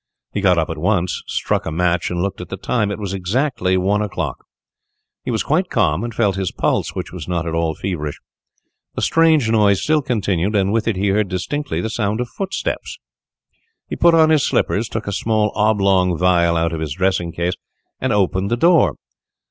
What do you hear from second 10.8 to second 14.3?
it he heard distinctly the sound of footsteps. He put